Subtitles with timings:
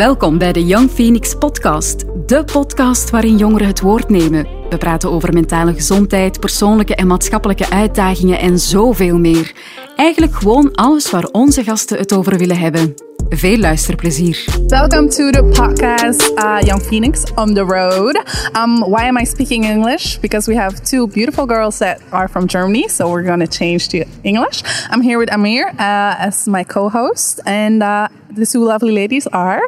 [0.00, 4.46] Welkom bij de Young Phoenix Podcast, de podcast waarin jongeren het woord nemen.
[4.70, 9.52] We praten over mentale gezondheid, persoonlijke en maatschappelijke uitdagingen en zoveel meer.
[9.96, 12.94] Eigenlijk gewoon alles waar onze gasten het over willen hebben.
[13.28, 14.44] Veel luisterplezier.
[14.66, 18.22] Welcome to the podcast, uh, Young Phoenix on the road.
[18.56, 20.18] Um, why am I speaking English?
[20.20, 24.04] Because we have two beautiful girls that are from Germany, so we're to change to
[24.22, 24.62] English.
[24.90, 29.60] I'm here with Amir uh, as my co-host, and uh, the two lovely ladies are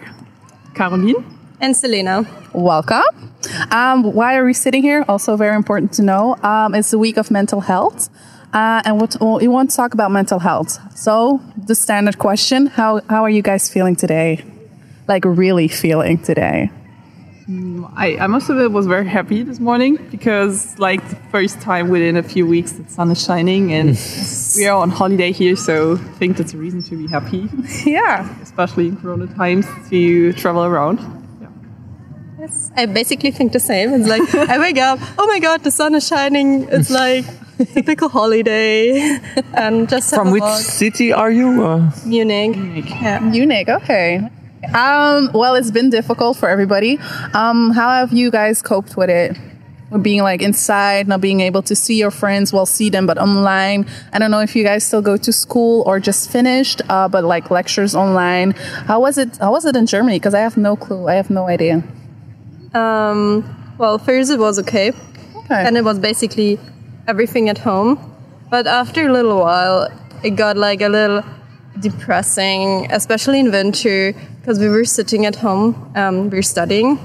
[0.83, 1.25] Caroline.
[1.61, 2.27] And Selena.
[2.53, 3.05] welcome.
[3.71, 5.05] Um, why are we sitting here?
[5.07, 6.35] Also very important to know.
[6.43, 8.11] Um, it's the week of mental health.
[8.53, 10.73] Uh, and what we want to talk about mental health.
[10.99, 14.45] So the standard question: How how are you guys feeling today?
[15.07, 16.71] Like really feeling today?
[17.97, 22.17] I, I must admit was very happy this morning because like the first time within
[22.17, 23.89] a few weeks the sun is shining and
[24.57, 27.49] we are on holiday here so I think that's a reason to be happy
[27.85, 28.29] Yeah.
[28.43, 30.99] especially in corona times to travel around
[31.41, 31.49] Yeah.
[32.41, 32.71] Yes.
[32.77, 33.93] I basically think the same.
[33.95, 34.23] It's like
[34.55, 36.69] I wake up, oh my god, the sun is shining.
[36.71, 37.25] It's like
[37.75, 39.19] typical holiday,
[39.55, 40.59] and just From which walk.
[40.61, 41.49] city are you?
[41.65, 42.57] Uh, Munich.
[42.91, 43.31] Yeah.
[43.33, 43.69] Unique.
[43.69, 44.29] Okay.
[44.75, 46.99] Um, well, it's been difficult for everybody.
[47.35, 49.37] Um, how have you guys coped with it?
[49.91, 53.19] With being like inside, not being able to see your friends, well, see them, but
[53.19, 53.85] online.
[54.13, 57.25] I don't know if you guys still go to school or just finished, uh, but
[57.25, 58.53] like lectures online.
[58.87, 59.37] How was it?
[59.37, 60.19] How was it in Germany?
[60.19, 61.09] Because I have no clue.
[61.09, 61.83] I have no idea.
[62.73, 63.45] Um,
[63.77, 64.93] well, first it was okay,
[65.37, 65.63] Okay.
[65.67, 66.59] and it was basically
[67.07, 67.99] everything at home.
[68.49, 69.89] But after a little while,
[70.23, 71.23] it got like a little
[71.81, 76.99] depressing, especially in winter, because we were sitting at home, um, we were studying.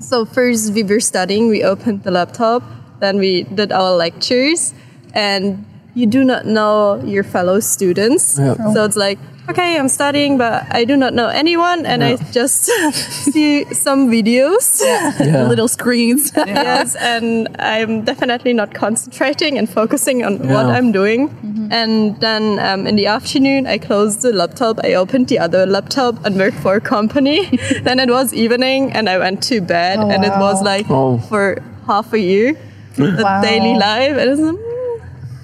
[0.00, 2.62] So first we were studying, we opened the laptop,
[3.00, 4.74] then we did our lectures,
[5.14, 8.38] and you do not know your fellow students.
[8.38, 8.54] Yeah.
[8.72, 9.18] So it's like,
[9.48, 12.64] okay, I'm studying, but I do not know anyone, and I just
[13.32, 14.80] see some videos.
[14.82, 15.44] yeah.
[15.48, 16.32] Little screens.
[16.36, 21.30] yes, and I'm definitely not concentrating and focusing on what I'm doing.
[21.70, 24.78] And then um, in the afternoon, I closed the laptop.
[24.84, 27.46] I opened the other laptop and worked for a company.
[27.82, 31.18] then it was evening, and I went to bed, and it was like Oh.
[31.18, 32.56] for half a year,
[32.96, 33.42] the Wow.
[33.42, 34.16] daily life.
[34.16, 34.67] And it's,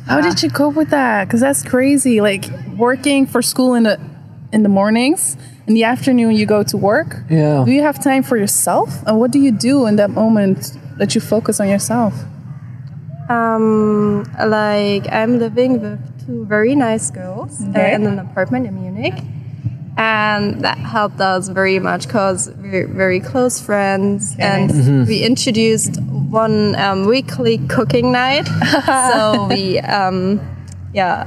[0.07, 1.25] How did you cope with that?
[1.27, 2.21] Because that's crazy.
[2.21, 2.45] Like
[2.77, 3.99] working for school in the
[4.53, 7.17] in the mornings, in the afternoon you go to work.
[7.31, 7.65] Yeah.
[7.65, 9.03] Do you have time for yourself?
[9.07, 12.15] And what do you do in that moment that you focus on yourself?
[13.29, 17.95] Um, like I'm living with two very nice girls uh, Okay.
[17.95, 19.15] in an apartment in Munich,
[19.97, 25.99] and that helped us very much because we're very close friends, and we introduced
[26.35, 28.47] one um, weekly cooking night.
[29.11, 30.41] so we, um,
[30.93, 31.27] yeah,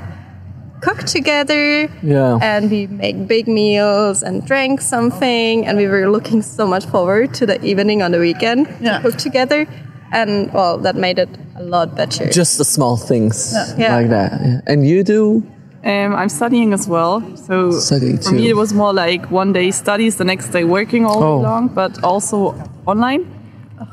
[0.81, 1.89] cook together.
[2.03, 2.39] Yeah.
[2.41, 7.33] And we make big meals and drank something, and we were looking so much forward
[7.35, 8.97] to the evening on the weekend Yeah.
[8.99, 9.65] to cook together.
[10.11, 12.29] And well, that made it a lot better.
[12.29, 13.95] Just the small things Yeah.
[13.97, 14.31] like that.
[14.41, 14.61] Yeah.
[14.71, 15.43] And you do?
[15.83, 19.71] um, I'm studying as well so Study for me it was more like one day
[19.71, 21.37] studies the next day working all Oh.
[21.37, 22.37] day long but also
[22.85, 23.23] online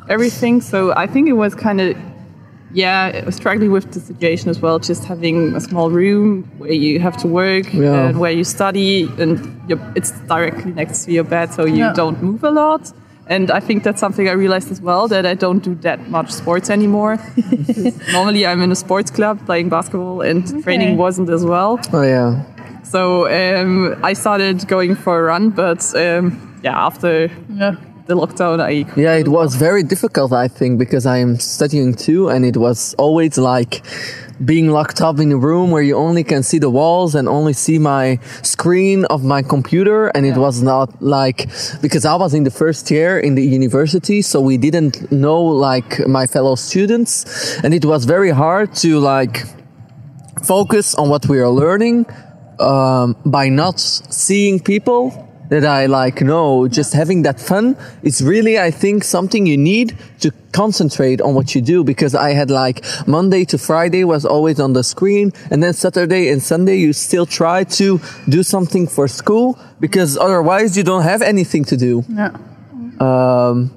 [0.08, 1.96] everything so I think it was kind of
[2.76, 4.80] yeah, struggling with the situation as well.
[4.80, 8.08] Just having a small room where you have to work Yeah.
[8.08, 9.38] and where you study, and
[9.94, 11.92] it's directly next to your bed, so you Yeah.
[11.94, 12.92] don't move a lot.
[13.28, 16.30] And I think that's something I realized as well that I don't do that much
[16.32, 17.16] sports anymore.
[18.12, 21.78] Normally, I'm in a sports club playing basketball, and training wasn't as well.
[21.92, 22.42] Oh, yeah.
[22.82, 27.76] So um, I started going for a run, but um, yeah, after Yeah.
[28.06, 28.60] The lockdown,
[28.96, 32.94] Yeah, it was very difficult, I think, because I am studying too, and it was
[32.98, 33.82] always like
[34.44, 37.54] being locked up in a room where you only can see the walls and only
[37.54, 40.08] see my screen of my computer.
[40.08, 41.48] And it was not like,
[41.80, 46.06] because I was in the first year in the university, so we didn't know like
[46.06, 47.58] my fellow students.
[47.62, 49.44] And it was very hard to like
[50.44, 52.04] focus on what we are learning
[52.58, 55.24] um, by not seeing people
[55.60, 56.68] that I like know.
[56.68, 61.54] Just having that fun is really, I think, something you need to concentrate on what
[61.54, 65.62] you do because I had like Monday to Friday was always on the screen and
[65.62, 70.84] then Saturday and Sunday you still try to do something for school because otherwise you
[70.84, 72.04] don't have anything to do.
[72.08, 72.36] Yeah.
[73.00, 73.76] Um,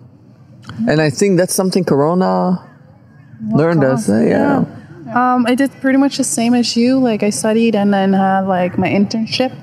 [0.87, 2.63] and I think that's something Corona
[3.49, 4.09] learned us.
[4.09, 4.65] uh, yeah.
[5.07, 6.99] Um, I did pretty much the same as you.
[6.99, 9.55] Like I studied and then had like my internship,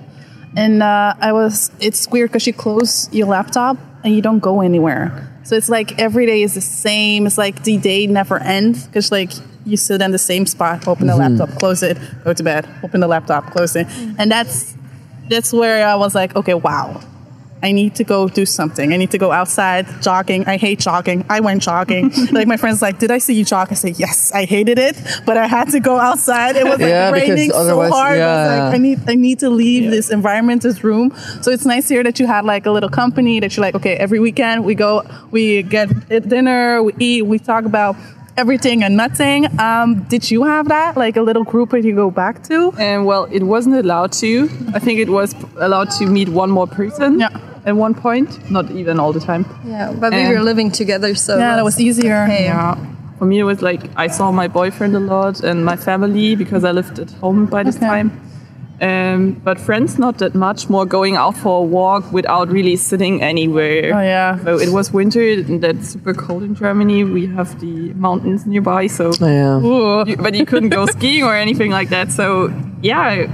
[0.56, 1.70] and uh, I was.
[1.80, 5.30] It's weird because you close your laptop and you don't go anywhere.
[5.44, 7.26] So it's like every day is the same.
[7.26, 9.32] It's like the day never ends because like
[9.66, 13.00] you sit in the same spot, open the laptop, close it, go to bed, open
[13.00, 13.86] the laptop, close it,
[14.18, 14.74] and that's
[15.28, 17.00] that's where I was like, okay, wow.
[17.64, 18.92] I need to go do something.
[18.92, 20.42] I need to go outside jogging.
[20.46, 21.24] I hate jogging.
[21.36, 22.04] I went jogging.
[22.32, 23.68] like my friends like, did I see you jog?
[23.70, 24.96] I say, yes, I hated it,
[25.26, 26.56] but I had to go outside.
[26.56, 28.18] It was like Yeah, raining so otherwise- hard.
[28.20, 31.12] I was like, I need, I need to leave this environment, this room.
[31.42, 33.94] So it's nice here that you had like a little company that you're like, okay,
[33.96, 35.88] every weekend we go, we get
[36.28, 37.96] dinner, we eat, we talk about
[38.36, 39.46] everything and nothing.
[39.60, 40.96] Um, did you have that?
[40.96, 42.72] Like a little group that you go back to?
[42.78, 44.48] And well, it wasn't allowed to.
[44.74, 47.30] I think it was allowed to meet one more person Yeah.
[47.66, 49.44] At one point, not even all the time.
[49.66, 52.24] Yeah, but we were living together, so Yeah, that was easier.
[52.24, 52.44] okay.
[52.44, 52.76] Yeah.
[53.18, 56.64] For me, it was like I saw my boyfriend a lot and my family because
[56.64, 57.86] I lived at home by this Okay.
[57.86, 58.10] time.
[58.80, 60.68] Um, but friends, not that much.
[60.68, 63.92] More going out for a walk without really sitting anywhere.
[63.94, 64.36] Oh, yeah.
[64.44, 67.04] So it was winter and that's super cold in Germany.
[67.04, 69.60] We have the mountains nearby, so Yeah.
[70.04, 72.10] you- but you couldn't go skiing or anything like that.
[72.10, 72.50] So
[72.82, 73.26] yeah,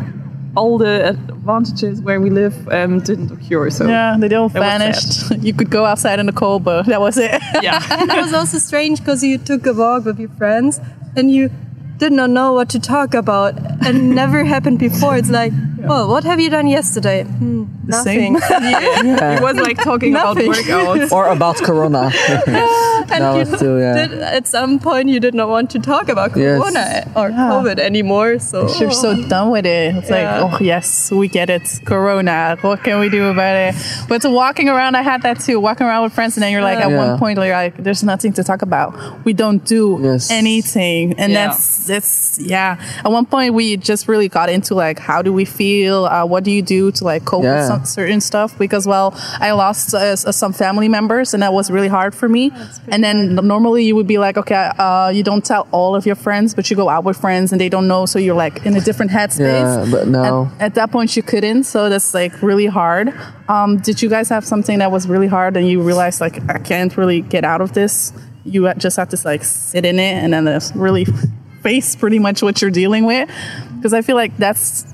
[0.57, 3.71] all the advantages where we live um, didn't occur.
[3.71, 5.31] So Yeah, they all vanished.
[5.41, 7.41] You could go outside in the cold, but that was it.
[7.63, 7.81] yeah.
[7.91, 10.81] And it was also strange because you took a walk with your friends
[11.17, 11.51] and you
[11.99, 13.55] did not know what to talk about
[13.87, 15.17] and never happened before.
[15.17, 15.53] It's like,
[15.89, 17.25] well, what have you done yesterday?
[17.25, 18.33] Hmm, same.
[18.41, 18.75] nothing.
[19.37, 21.13] It was like talking about workouts.
[21.13, 22.11] Or about Corona.
[22.47, 24.07] and That you was too, yeah.
[24.07, 26.59] did, at some point you did not want to talk about Yes.
[26.61, 28.39] Corona or COVID anymore.
[28.39, 29.95] So You're so done with it.
[29.97, 30.43] It's Yeah.
[30.45, 31.81] like, oh yes, we get it.
[31.85, 32.57] Corona.
[32.61, 33.75] What can we do about it?
[34.09, 35.59] But to walking around, I had that too.
[35.61, 36.97] Walking around with friends, and then you're like, at Yeah.
[37.11, 38.95] one point, you're like, there's nothing to talk about.
[39.25, 40.31] We don't do Yes.
[40.31, 41.49] anything, and Yeah.
[41.49, 42.77] that's that's yeah.
[43.05, 45.70] At one point, we just really got into like, how do we feel?
[45.79, 48.57] Uh, what do you do to like cope with some certain stuff?
[48.59, 52.53] Because well, I lost uh, some family members, and that was really hard for me.
[52.89, 56.17] And then normally you would be like, okay, uh, you don't tell all of your
[56.17, 58.77] friends, but you go out with friends, and they don't know, so you're like in
[58.77, 59.87] a different headspace.
[59.87, 60.51] Yeah, but no.
[60.59, 63.13] At, at that point, you couldn't, so that's like really hard.
[63.49, 66.59] Um, did you guys have something that was really hard, and you realized like I
[66.59, 68.13] can't really get out of this?
[68.45, 71.07] You just have to like sit in it, and then just really
[71.63, 73.29] face pretty much what you're dealing with,
[73.77, 74.85] because I feel like that's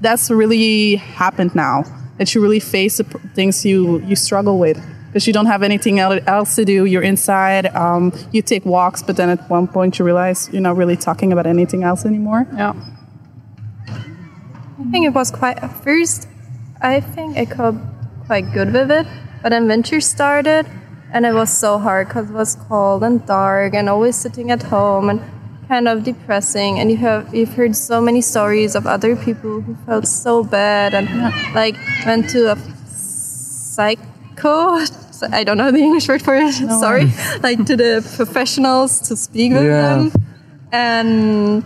[0.00, 1.84] that's really happened now.
[2.18, 4.80] That you really face the pr- things you you struggle with.
[5.08, 7.66] Because you don't have anything el- else to do, you're inside.
[7.74, 11.32] Um, you take walks, but then at one point you realize you're not really talking
[11.32, 12.46] about anything else anymore.
[12.54, 12.74] Yeah.
[13.88, 16.28] I think it was quite at first.
[16.80, 17.74] I think I got
[18.26, 19.06] quite good with it,
[19.42, 20.66] but then winter started,
[21.12, 24.64] and it was so hard because it was cold and dark, and always sitting at
[24.64, 25.20] home and
[25.68, 26.78] kind of depressing.
[26.78, 30.94] And you have you've heard so many stories of other people who felt so bad
[30.94, 31.08] and
[31.54, 31.76] like
[32.06, 34.78] went to a psycho.
[35.32, 36.52] I don't know the English word for it.
[36.52, 37.06] Sorry,
[37.42, 39.82] like to the professionals to speak with Yeah.
[39.82, 40.12] them,
[40.72, 41.64] and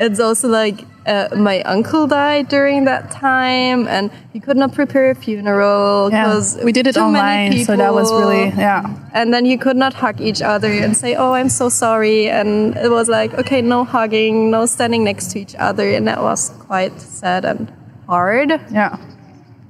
[0.00, 5.10] it's also like uh, my uncle died during that time and he could not prepare
[5.10, 8.84] a funeral Yeah, because we did it online, so that was really yeah.
[9.18, 12.76] and then you could not hug each other and say oh i'm so sorry and
[12.76, 16.50] it was like okay no hugging no standing next to each other and that was
[16.68, 17.72] quite sad and
[18.06, 18.96] hard Yeah.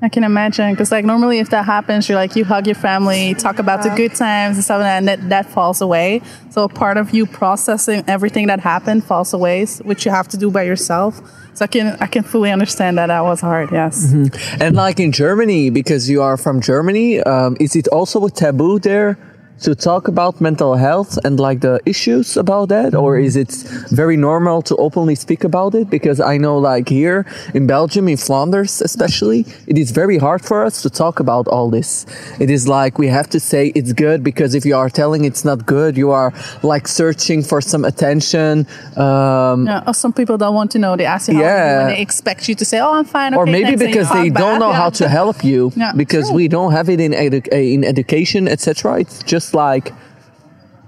[0.00, 3.34] I can imagine because like normally if that happens, you're like you hug your family,
[3.34, 6.22] talk about the good times and stuff, and that that falls away.
[6.50, 10.50] So part of you processing everything that happened falls away, which you have to do
[10.50, 11.20] by yourself.
[11.54, 13.72] So I can I can fully understand that that was hard.
[13.72, 14.12] Yes.
[14.60, 18.78] And like in Germany, because you are from Germany, um, is it also a taboo
[18.78, 19.18] there
[19.60, 22.94] to talk about mental health and like the issues about that?
[22.94, 23.52] Or is it
[23.90, 25.90] very normal to openly speak about it?
[25.90, 30.64] Because I know like here in Belgium, in Flanders especially, it is very hard for
[30.64, 32.06] us to talk about all this.
[32.38, 35.44] It is like we have to say it's good because if you are telling it's
[35.44, 38.66] not good, you are like searching for some attention.
[38.96, 39.82] Um, Yeah.
[39.86, 40.96] Or some people don't want to know.
[40.96, 41.80] They ask you how yeah.
[41.80, 44.58] And they expect you to say, "Oh, I'm fine." or maybe thanks," because they don't
[44.60, 44.82] know Yeah.
[44.82, 46.36] how to help you Yeah, because true.
[46.36, 49.92] we don't have it in edu- in education etc it's just like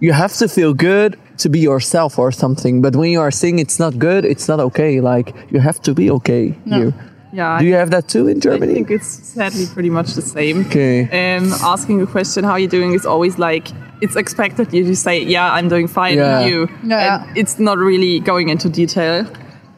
[0.00, 3.58] you have to feel good to be yourself or something but when you are saying
[3.58, 6.92] it's not good it's not okay like you have to be okay here
[7.32, 7.58] Yeah.
[7.60, 8.72] do you have that too in Germany?
[8.72, 10.66] I think it's sadly pretty much the same.
[10.66, 10.96] Okay.
[11.20, 13.66] Um, asking a question, how are you doing, is always like
[14.04, 16.46] it's expected you to say, "Yeah, I'm doing fine." Yeah.
[16.48, 17.22] You, Yeah.
[17.28, 19.26] and it's not really going into detail.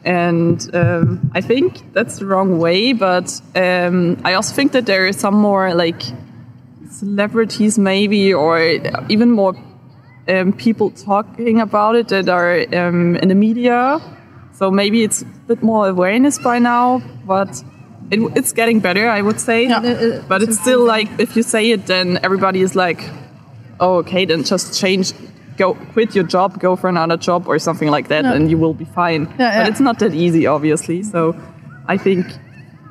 [0.03, 1.05] And um,
[1.39, 2.93] I think that's the wrong way.
[2.93, 6.01] But um, I also think that there is some more like
[6.93, 8.59] celebrities, maybe, or
[9.09, 9.55] even more
[10.27, 13.99] um, people talking about it that are um, in the media.
[14.53, 17.63] So maybe it's a bit more awareness by now, but
[18.11, 19.67] it, it's getting better, I would say.
[19.67, 20.21] Yeah.
[20.27, 23.01] But it's still like if you say it, then everybody is like,
[23.79, 25.13] "Oh, okay, then just change,
[25.57, 28.73] go quit your job, go for another job or something like that, and you will
[28.73, 29.63] be fine." yeah.
[29.63, 31.03] But it's not that easy, obviously.
[31.03, 31.35] So
[31.87, 32.25] I think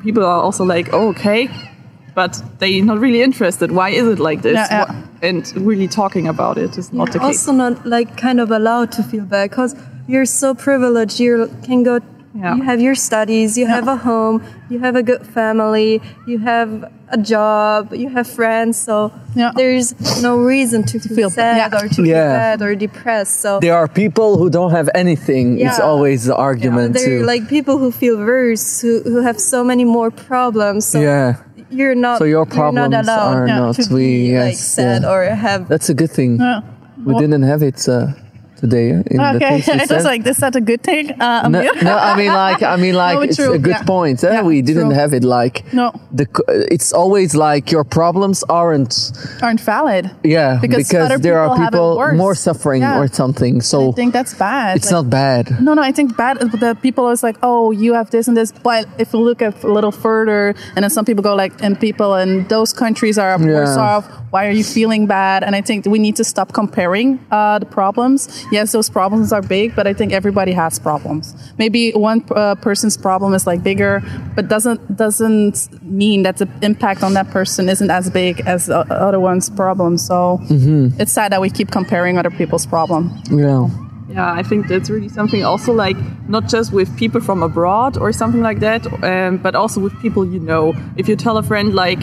[0.03, 1.49] people are also like, "Oh, okay."
[2.15, 3.71] But they're not really interested.
[3.73, 4.55] Why is it like this?
[4.55, 5.29] Yeah, yeah.
[5.29, 7.27] And really talking about it is not the case.
[7.29, 9.75] also not like kind of allowed to feel bad because
[10.09, 12.01] you're so privileged you can go
[12.35, 12.57] Yeah.
[12.57, 14.37] you have your studies you have a home
[14.73, 16.01] you have a good family
[16.31, 16.71] you have
[17.17, 19.53] a job you have friends so Yeah.
[19.55, 19.89] there's
[20.29, 21.79] no reason to, feel feel- sad yeah.
[21.81, 22.15] or to Yeah.
[22.15, 25.47] feel bad or depressed so There are people who don't have anything.
[25.67, 29.59] It's always the argument there are like people who feel worse who, who have so
[29.71, 31.37] many more problems so yeah,
[31.73, 34.01] you're not So your problems not allowed are not to we.
[34.01, 35.11] be Yes, like sad yeah.
[35.11, 36.39] or have that's a good thing.
[36.39, 36.61] Yeah.
[37.05, 38.13] We didn't have it uh,
[38.63, 41.05] today in the Okay, it was like, is that a good thing?
[41.21, 43.95] Uh, no, no, I mean like I mean like No, it's true, a good yeah.
[43.95, 44.19] point.
[44.25, 44.33] eh?
[44.35, 45.01] Yeah, we didn't true.
[45.03, 45.87] have it like No.
[46.19, 46.27] The
[46.77, 48.95] it's always like your problems aren't
[49.43, 50.05] Aren't valid.
[50.37, 52.17] yeah Because other there are people have it worse.
[52.25, 53.01] more suffering Yeah.
[53.01, 53.55] or something.
[53.71, 54.77] So I think that's bad.
[54.79, 55.45] it's Like- not bad.
[55.67, 56.35] No, no, I think bad.
[56.65, 58.51] The people is like, oh, you have this and this.
[58.71, 62.11] But if you look a little further, and then some people go like, and people
[62.23, 63.89] in those countries are worse Yeah.
[63.91, 64.05] off.
[64.33, 65.45] Why are you feeling bad?
[65.45, 68.47] And I think we need to stop comparing uh, the problems.
[68.51, 71.35] Yes, those problems are big, but I think everybody has problems.
[71.59, 74.03] Maybe one uh, person's problem is like bigger,
[74.35, 78.79] but doesn't doesn't mean that the impact on that person isn't as big as the
[78.91, 79.99] other one's problem.
[79.99, 80.39] So
[80.99, 83.11] it's sad that we keep comparing other people's problem.
[83.31, 83.69] Yeah.
[84.09, 85.97] Yeah, I think that's really something also like
[86.29, 90.25] not just with people from abroad or something like that, um, but also with people
[90.25, 90.75] you know.
[90.97, 92.03] If you tell a friend like,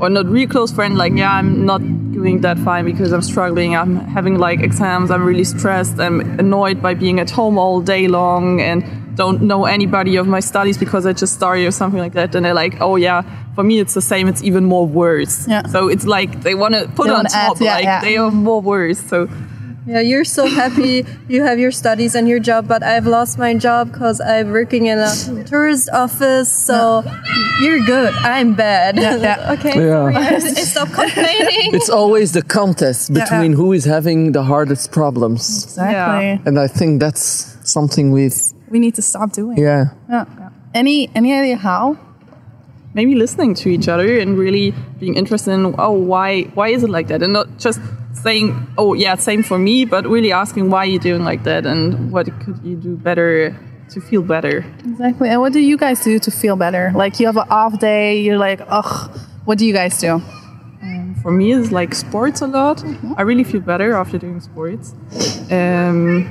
[0.00, 1.80] or not real close friend, like, yeah, I'm not
[2.12, 3.76] doing that fine because I'm struggling.
[3.76, 5.10] I'm having like exams.
[5.10, 5.98] I'm really stressed.
[5.98, 8.84] I'm annoyed by being at home all day long and
[9.16, 12.34] don't know anybody of my studies because I just started or something like that.
[12.34, 13.22] And they're like, oh yeah,
[13.54, 14.28] for me it's the same.
[14.28, 15.46] It's even more worse.
[15.48, 15.66] Yeah.
[15.66, 18.00] So it's like they want to put They on wanna add, yeah, like yeah.
[18.00, 18.98] they are more worse.
[18.98, 19.28] So
[19.86, 23.54] Yeah, you're so happy you have your studies and your job, but I've lost my
[23.54, 25.12] job because I'm working in a
[25.46, 26.52] tourist office.
[26.52, 27.02] So
[27.62, 28.12] you're good.
[28.14, 28.96] I'm bad.
[28.96, 29.52] yeah.
[29.58, 29.74] okay.
[29.80, 30.12] Yeah.
[30.12, 31.74] sorry, I I stop complaining.
[31.78, 35.64] It's always the contest between who is having the hardest problems.
[35.64, 36.40] Exactly.
[36.46, 39.56] And I think that's something with We need to stop doing.
[39.58, 39.84] yeah.
[40.08, 40.26] Yeah.
[40.74, 41.96] Any any idea how?
[42.94, 46.90] Maybe listening to each other and really being interested in oh why why is it
[46.90, 47.80] like that and not just
[48.12, 52.10] saying oh yeah same for me but really asking why you're doing like that and
[52.10, 53.56] what could you do better
[53.88, 55.28] to feel better Exactly.
[55.28, 56.92] And what do you guys do to feel better?
[56.94, 59.18] Like you have an off day, you're like, ugh.
[59.44, 60.22] What do you guys do?
[61.22, 62.82] for me it's like sports a lot
[63.18, 64.94] i really feel better after doing sports
[65.50, 66.30] um,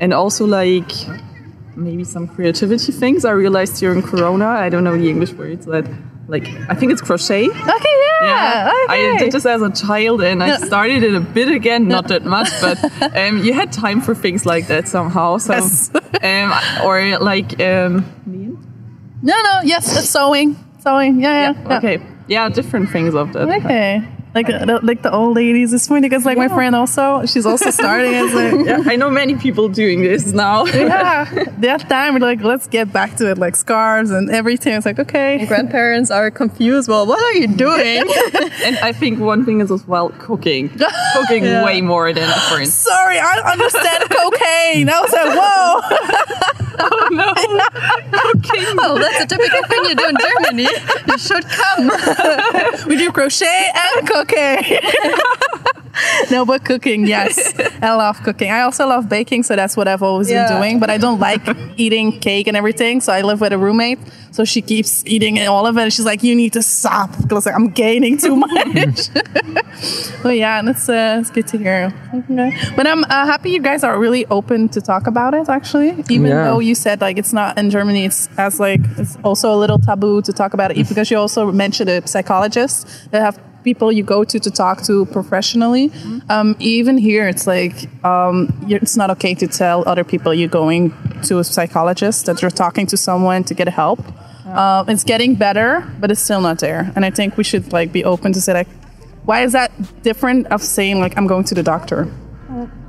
[0.00, 0.90] and also like
[1.76, 5.86] maybe some creativity things i realized during corona i don't know the english words but
[6.28, 8.70] like i think it's crochet Okay, yeah.
[8.72, 9.14] I okay.
[9.14, 12.24] I did this as a child and I started it a bit again, not that
[12.24, 12.78] much, but
[13.16, 15.38] um, you had time for things like that somehow.
[15.38, 15.90] So, Yes.
[16.22, 16.52] um,
[16.84, 19.60] or like, um, no, no.
[19.64, 20.56] Yes, sewing.
[20.80, 21.20] Sewing.
[21.20, 21.68] Yeah, yeah.
[21.68, 21.76] yeah.
[21.78, 23.48] okay, yeah, different things of that.
[23.48, 24.02] Okay.
[24.34, 25.70] Like uh, the, like the old ladies.
[25.70, 28.12] this funny because like my friend also, she's also starting.
[28.14, 30.64] It's like, Yeah, I know many people doing this now.
[30.66, 31.24] yeah,
[31.58, 34.74] that time we're like, let's get back to it, like scarves and everything.
[34.74, 35.46] It's like, okay.
[35.46, 36.88] Grandparents are confused.
[36.88, 38.00] Well, what are you doing?
[38.64, 40.68] and I think one thing is as well cooking.
[41.14, 42.68] Cooking way more than a friend.
[42.68, 44.88] Sorry, I don't understand cocaine.
[44.88, 46.53] I was like, whoa.
[46.78, 47.32] Oh no,
[48.12, 48.76] cooking.
[48.80, 50.68] oh, that's a typical thing you do in Germany.
[51.08, 51.90] You should come.
[52.86, 55.82] We do crochet and cooking.
[56.30, 57.52] no, but cooking, yes.
[57.82, 58.50] I love cooking.
[58.50, 60.48] I also love baking, so that's what I've always Yeah.
[60.48, 60.78] been doing.
[60.80, 61.42] But I don't like
[61.76, 63.00] eating cake and everything.
[63.00, 63.98] So I live with a roommate.
[64.32, 65.82] So she keeps eating all of it.
[65.82, 67.10] And she's like, you need to stop.
[67.22, 69.10] Because like, I'm gaining too much.
[70.22, 71.92] but yeah, that's, uh, it's good to hear.
[72.14, 72.56] Okay.
[72.76, 75.90] But I'm uh, happy you guys are really open to talk about it, actually.
[76.10, 76.44] Even Yeah.
[76.44, 79.78] though you said like it's not in Germany, it's as like, it's also a little
[79.78, 84.04] taboo to talk about it because you also mentioned a psychologist that have people you
[84.04, 85.90] go to to talk to professionally.
[86.28, 88.36] Um, even here, it's like um,
[88.68, 90.92] you're- it's not okay to tell other people you're going
[91.28, 94.00] to a psychologist that you're talking to someone to get help.
[94.46, 96.92] Um, it's getting better, but it's still not there.
[96.94, 98.68] And I think we should like be open to say like,
[99.24, 99.70] why is that
[100.02, 102.06] different of saying like I'm going to the doctor?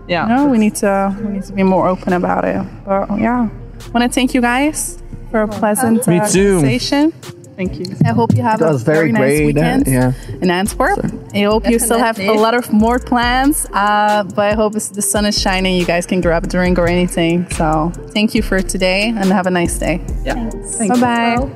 [0.08, 0.28] Yeah.
[0.28, 2.62] No, we need to we need to be more open about it.
[2.86, 3.50] But yeah,
[3.94, 5.02] want to thank you guys
[5.32, 6.56] for a pleasant Me uh, too.
[6.60, 7.14] conversation.
[7.56, 7.86] Thank you.
[8.04, 10.12] I hope you have a was very nice great, uh, weekend yeah.
[10.42, 11.00] in Antwerp.
[11.34, 15.02] I hope you still have a lot of more plans, uh, but I hope the
[15.02, 15.78] sun is shining.
[15.78, 17.48] You guys can grab a drink or anything.
[17.52, 20.02] So thank you for today and have a nice day.
[20.24, 20.50] Yeah.
[20.88, 21.48] Bye bye.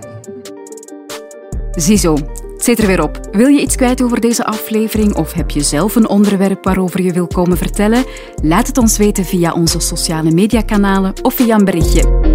[1.72, 3.20] Ziezo, het zit er weer op.
[3.32, 7.14] Wil je iets kwijt over deze aflevering of heb je zelf een onderwerp waarover je
[7.14, 8.04] wil komen vertellen?
[8.44, 12.29] Laat het ons weten via onze sociale mediakanalen of via een berichtje.